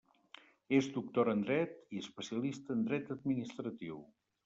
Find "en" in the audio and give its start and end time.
1.37-1.45, 2.79-2.85